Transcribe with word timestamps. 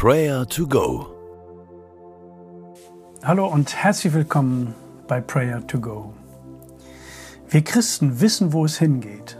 Prayer 0.00 0.46
to 0.46 0.64
Go. 0.64 1.08
Hallo 3.24 3.48
und 3.48 3.74
herzlich 3.74 4.14
willkommen 4.14 4.72
bei 5.08 5.20
Prayer 5.20 5.66
to 5.66 5.80
Go. 5.80 6.14
Wir 7.48 7.64
Christen 7.64 8.20
wissen, 8.20 8.52
wo 8.52 8.64
es 8.64 8.78
hingeht, 8.78 9.36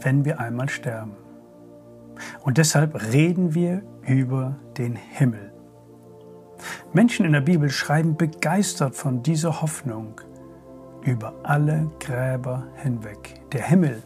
wenn 0.00 0.24
wir 0.24 0.40
einmal 0.40 0.68
sterben. 0.68 1.12
Und 2.40 2.58
deshalb 2.58 3.12
reden 3.12 3.54
wir 3.54 3.84
über 4.04 4.56
den 4.78 4.96
Himmel. 4.96 5.52
Menschen 6.92 7.24
in 7.24 7.30
der 7.30 7.42
Bibel 7.42 7.70
schreiben 7.70 8.16
begeistert 8.16 8.96
von 8.96 9.22
dieser 9.22 9.62
Hoffnung 9.62 10.20
über 11.02 11.34
alle 11.44 11.88
Gräber 12.00 12.66
hinweg. 12.82 13.42
Der 13.52 13.62
Himmel 13.62 14.02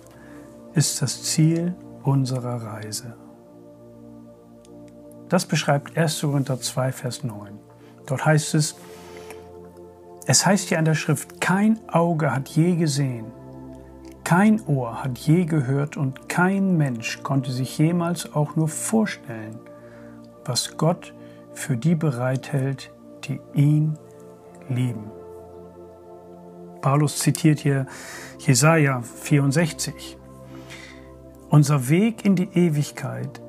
ist 0.74 1.00
das 1.00 1.22
Ziel 1.22 1.74
unserer 2.02 2.62
Reise. 2.62 3.23
Das 5.34 5.46
beschreibt 5.46 5.98
1. 5.98 6.20
Korinther 6.20 6.60
2, 6.60 6.92
Vers 6.92 7.24
9. 7.24 7.58
Dort 8.06 8.24
heißt 8.24 8.54
es, 8.54 8.76
es 10.28 10.46
heißt 10.46 10.68
hier 10.68 10.78
an 10.78 10.84
der 10.84 10.94
Schrift, 10.94 11.40
kein 11.40 11.80
Auge 11.88 12.32
hat 12.32 12.50
je 12.50 12.76
gesehen, 12.76 13.32
kein 14.22 14.64
Ohr 14.68 15.02
hat 15.02 15.18
je 15.18 15.44
gehört 15.44 15.96
und 15.96 16.28
kein 16.28 16.76
Mensch 16.76 17.20
konnte 17.24 17.50
sich 17.50 17.76
jemals 17.78 18.32
auch 18.32 18.54
nur 18.54 18.68
vorstellen, 18.68 19.58
was 20.44 20.76
Gott 20.76 21.12
für 21.52 21.76
die 21.76 21.96
bereithält, 21.96 22.92
die 23.24 23.40
ihn 23.54 23.98
lieben. 24.68 25.10
Paulus 26.80 27.18
zitiert 27.18 27.58
hier 27.58 27.88
Jesaja 28.38 29.02
64. 29.02 30.16
Unser 31.50 31.88
Weg 31.88 32.24
in 32.24 32.36
die 32.36 32.50
Ewigkeit 32.54 33.40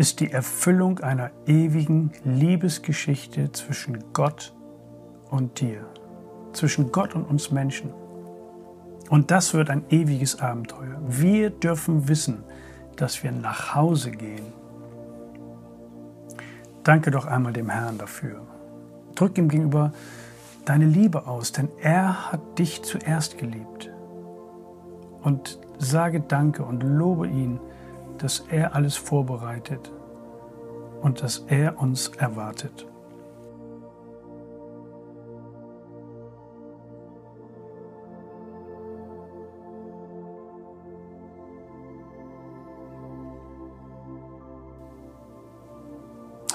ist 0.00 0.20
die 0.20 0.32
Erfüllung 0.32 1.00
einer 1.00 1.30
ewigen 1.44 2.10
Liebesgeschichte 2.24 3.52
zwischen 3.52 4.02
Gott 4.14 4.54
und 5.28 5.60
dir, 5.60 5.84
zwischen 6.54 6.90
Gott 6.90 7.14
und 7.14 7.24
uns 7.24 7.50
Menschen. 7.50 7.92
Und 9.10 9.30
das 9.30 9.52
wird 9.52 9.68
ein 9.68 9.84
ewiges 9.90 10.40
Abenteuer. 10.40 10.98
Wir 11.06 11.50
dürfen 11.50 12.08
wissen, 12.08 12.44
dass 12.96 13.22
wir 13.22 13.30
nach 13.30 13.74
Hause 13.74 14.10
gehen. 14.10 14.54
Danke 16.82 17.10
doch 17.10 17.26
einmal 17.26 17.52
dem 17.52 17.68
Herrn 17.68 17.98
dafür. 17.98 18.40
Drück 19.16 19.36
ihm 19.36 19.50
gegenüber 19.50 19.92
deine 20.64 20.86
Liebe 20.86 21.26
aus, 21.26 21.52
denn 21.52 21.68
er 21.78 22.32
hat 22.32 22.58
dich 22.58 22.82
zuerst 22.84 23.36
geliebt. 23.36 23.90
Und 25.22 25.60
sage 25.76 26.20
Danke 26.20 26.62
und 26.62 26.82
lobe 26.82 27.28
ihn, 27.28 27.60
dass 28.22 28.40
er 28.50 28.74
alles 28.74 28.96
vorbereitet 28.96 29.90
und 31.00 31.22
dass 31.22 31.38
er 31.48 31.80
uns 31.80 32.08
erwartet. 32.08 32.86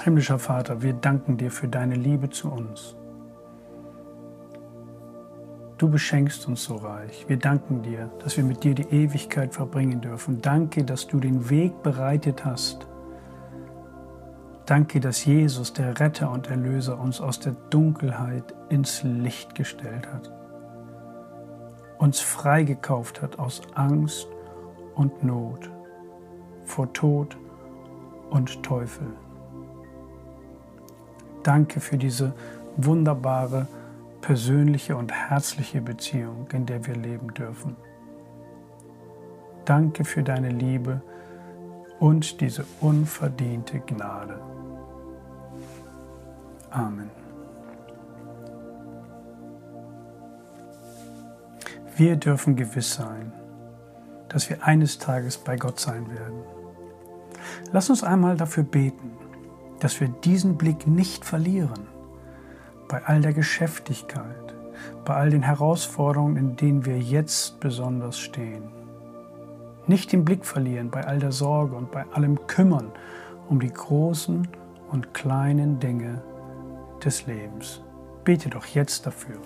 Himmlischer 0.04 0.38
Vater, 0.38 0.82
wir 0.82 0.92
danken 0.92 1.36
dir 1.36 1.50
für 1.50 1.66
deine 1.66 1.96
Liebe 1.96 2.30
zu 2.30 2.48
uns. 2.48 2.96
Du 5.78 5.90
beschenkst 5.90 6.48
uns 6.48 6.64
so 6.64 6.76
reich. 6.76 7.26
Wir 7.28 7.36
danken 7.36 7.82
dir, 7.82 8.10
dass 8.20 8.38
wir 8.38 8.44
mit 8.44 8.64
dir 8.64 8.74
die 8.74 8.88
Ewigkeit 8.90 9.52
verbringen 9.52 10.00
dürfen. 10.00 10.40
Danke, 10.40 10.84
dass 10.84 11.06
du 11.06 11.20
den 11.20 11.50
Weg 11.50 11.82
bereitet 11.82 12.46
hast. 12.46 12.86
Danke, 14.64 15.00
dass 15.00 15.24
Jesus, 15.26 15.74
der 15.74 16.00
Retter 16.00 16.30
und 16.30 16.48
Erlöser, 16.48 16.98
uns 16.98 17.20
aus 17.20 17.40
der 17.40 17.52
Dunkelheit 17.70 18.54
ins 18.70 19.02
Licht 19.02 19.54
gestellt 19.54 20.08
hat. 20.12 20.32
Uns 21.98 22.20
freigekauft 22.20 23.20
hat 23.20 23.38
aus 23.38 23.60
Angst 23.74 24.28
und 24.94 25.22
Not, 25.22 25.70
vor 26.64 26.90
Tod 26.94 27.36
und 28.30 28.62
Teufel. 28.62 29.06
Danke 31.42 31.80
für 31.80 31.98
diese 31.98 32.32
wunderbare 32.76 33.68
persönliche 34.20 34.96
und 34.96 35.12
herzliche 35.12 35.80
Beziehung, 35.80 36.48
in 36.52 36.66
der 36.66 36.86
wir 36.86 36.96
leben 36.96 37.32
dürfen. 37.34 37.76
Danke 39.64 40.04
für 40.04 40.22
deine 40.22 40.50
Liebe 40.50 41.02
und 41.98 42.40
diese 42.40 42.64
unverdiente 42.80 43.80
Gnade. 43.80 44.40
Amen. 46.70 47.10
Wir 51.96 52.16
dürfen 52.16 52.56
gewiss 52.56 52.94
sein, 52.94 53.32
dass 54.28 54.50
wir 54.50 54.62
eines 54.64 54.98
Tages 54.98 55.38
bei 55.38 55.56
Gott 55.56 55.80
sein 55.80 56.10
werden. 56.10 56.42
Lass 57.72 57.88
uns 57.88 58.04
einmal 58.04 58.36
dafür 58.36 58.64
beten, 58.64 59.12
dass 59.80 60.00
wir 60.00 60.08
diesen 60.08 60.56
Blick 60.58 60.86
nicht 60.86 61.24
verlieren 61.24 61.95
bei 62.88 63.04
all 63.04 63.20
der 63.20 63.32
Geschäftigkeit, 63.32 64.54
bei 65.04 65.14
all 65.14 65.30
den 65.30 65.42
Herausforderungen, 65.42 66.36
in 66.36 66.56
denen 66.56 66.86
wir 66.86 66.98
jetzt 66.98 67.60
besonders 67.60 68.18
stehen. 68.18 68.64
Nicht 69.86 70.12
den 70.12 70.24
Blick 70.24 70.44
verlieren 70.44 70.90
bei 70.90 71.04
all 71.04 71.18
der 71.18 71.32
Sorge 71.32 71.76
und 71.76 71.90
bei 71.92 72.04
allem 72.12 72.46
Kümmern 72.46 72.90
um 73.48 73.60
die 73.60 73.72
großen 73.72 74.48
und 74.90 75.14
kleinen 75.14 75.78
Dinge 75.78 76.22
des 77.04 77.26
Lebens. 77.26 77.82
Bete 78.24 78.48
doch 78.48 78.66
jetzt 78.66 79.06
dafür. 79.06 79.36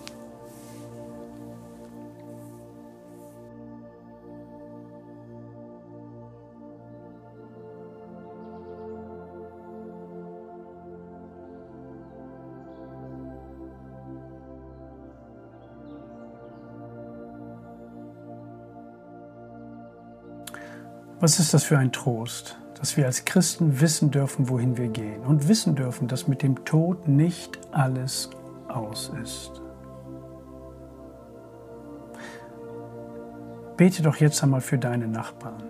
Was 21.21 21.39
ist 21.39 21.53
das 21.53 21.65
für 21.65 21.77
ein 21.77 21.93
Trost, 21.93 22.59
dass 22.81 22.97
wir 22.97 23.05
als 23.05 23.27
Christen 23.27 23.81
wissen 23.83 24.11
dürfen, 24.11 24.49
wohin 24.49 24.79
wir 24.79 24.89
gehen 24.89 25.23
und 25.23 25.49
wissen 25.49 25.75
dürfen, 25.75 26.09
dass 26.09 26.27
mit 26.27 26.43
dem 26.43 26.65
Tod 26.65 27.07
nicht 27.07 27.59
alles 27.73 28.31
aus 28.69 29.13
ist. 29.23 29.61
Bete 33.77 34.03
doch 34.03 34.17
jetzt 34.17 34.43
einmal 34.43 34.63
für 34.63 34.79
deine 34.79 35.09
Nachbarn, 35.09 35.63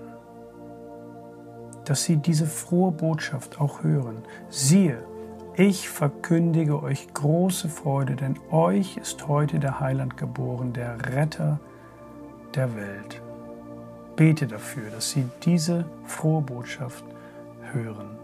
dass 1.85 2.05
sie 2.05 2.17
diese 2.17 2.47
frohe 2.47 2.93
Botschaft 2.93 3.61
auch 3.61 3.83
hören. 3.83 4.23
Siehe, 4.51 5.03
ich 5.57 5.89
verkündige 5.89 6.81
euch 6.81 7.13
große 7.13 7.69
Freude, 7.69 8.15
denn 8.15 8.39
euch 8.53 8.97
ist 8.99 9.27
heute 9.27 9.59
der 9.59 9.81
Heiland 9.81 10.17
geboren, 10.17 10.73
der 10.73 10.97
Retter 11.13 11.59
der 12.55 12.77
Welt 12.77 13.21
bete 14.21 14.47
dafür, 14.47 14.91
dass 14.91 15.13
sie 15.13 15.25
diese 15.43 15.87
frohe 16.05 16.43
Botschaft 16.43 17.03
hören. 17.73 18.19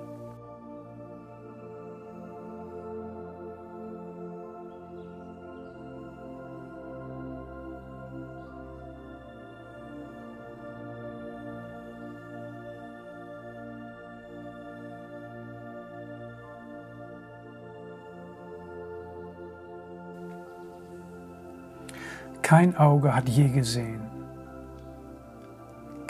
Kein 22.43 22.77
Auge 22.77 23.15
hat 23.15 23.31
je 23.31 23.49
gesehen 23.49 24.06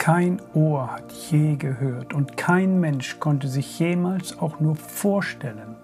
kein 0.07 0.41
Ohr 0.53 0.89
hat 0.89 1.11
je 1.11 1.57
gehört 1.57 2.13
und 2.13 2.37
kein 2.37 2.79
Mensch 2.79 3.19
konnte 3.19 3.49
sich 3.49 3.77
jemals 3.77 4.39
auch 4.39 4.61
nur 4.61 4.77
vorstellen, 4.77 5.75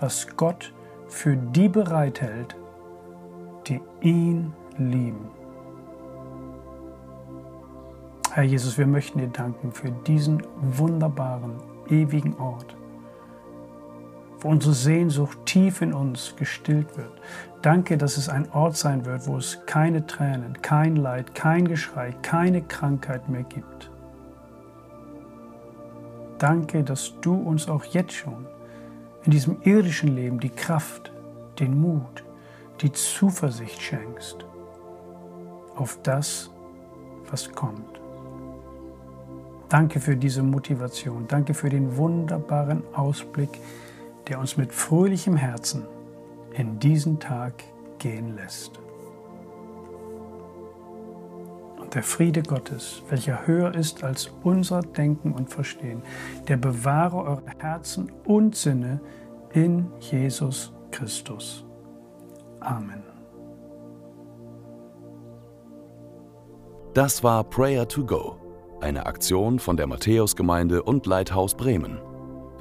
was 0.00 0.36
Gott 0.36 0.74
für 1.08 1.34
die 1.34 1.70
bereithält, 1.70 2.54
die 3.66 3.80
ihn 4.02 4.52
lieben. 4.76 5.30
Herr 8.32 8.42
Jesus, 8.42 8.76
wir 8.76 8.86
möchten 8.86 9.18
dir 9.18 9.28
danken 9.28 9.72
für 9.72 9.90
diesen 10.06 10.42
wunderbaren, 10.60 11.54
ewigen 11.88 12.36
Ort 12.38 12.76
wo 14.42 14.48
unsere 14.48 14.74
Sehnsucht 14.74 15.38
tief 15.46 15.82
in 15.82 15.92
uns 15.92 16.34
gestillt 16.36 16.96
wird. 16.96 17.12
Danke, 17.62 17.96
dass 17.96 18.16
es 18.16 18.28
ein 18.28 18.50
Ort 18.52 18.76
sein 18.76 19.04
wird, 19.04 19.26
wo 19.28 19.36
es 19.36 19.60
keine 19.66 20.04
Tränen, 20.06 20.60
kein 20.62 20.96
Leid, 20.96 21.34
kein 21.34 21.68
Geschrei, 21.68 22.12
keine 22.22 22.62
Krankheit 22.62 23.28
mehr 23.28 23.44
gibt. 23.44 23.90
Danke, 26.38 26.82
dass 26.82 27.14
du 27.20 27.34
uns 27.34 27.68
auch 27.68 27.84
jetzt 27.84 28.14
schon 28.14 28.46
in 29.24 29.30
diesem 29.30 29.62
irdischen 29.62 30.16
Leben 30.16 30.40
die 30.40 30.50
Kraft, 30.50 31.12
den 31.60 31.80
Mut, 31.80 32.24
die 32.80 32.90
Zuversicht 32.90 33.80
schenkst 33.80 34.44
auf 35.76 36.00
das, 36.02 36.50
was 37.30 37.52
kommt. 37.52 38.00
Danke 39.68 40.00
für 40.00 40.16
diese 40.16 40.42
Motivation. 40.42 41.26
Danke 41.28 41.54
für 41.54 41.70
den 41.70 41.96
wunderbaren 41.96 42.82
Ausblick, 42.92 43.60
der 44.28 44.38
uns 44.38 44.56
mit 44.56 44.72
fröhlichem 44.72 45.36
Herzen 45.36 45.86
in 46.52 46.78
diesen 46.78 47.18
Tag 47.18 47.64
gehen 47.98 48.36
lässt. 48.36 48.80
Und 51.80 51.94
der 51.94 52.02
Friede 52.02 52.42
Gottes, 52.42 53.02
welcher 53.08 53.46
höher 53.46 53.74
ist 53.74 54.04
als 54.04 54.30
unser 54.42 54.82
Denken 54.82 55.32
und 55.32 55.50
Verstehen, 55.50 56.02
der 56.48 56.56
bewahre 56.56 57.18
eure 57.18 57.42
Herzen 57.58 58.10
und 58.24 58.56
Sinne 58.56 59.00
in 59.52 59.90
Jesus 60.00 60.72
Christus. 60.90 61.64
Amen. 62.60 63.02
Das 66.94 67.24
war 67.24 67.42
Prayer 67.44 67.88
to 67.88 68.04
Go, 68.04 68.36
eine 68.82 69.06
Aktion 69.06 69.58
von 69.58 69.78
der 69.78 69.86
Matthäusgemeinde 69.86 70.82
und 70.82 71.06
Leithaus 71.06 71.54
Bremen. 71.54 71.98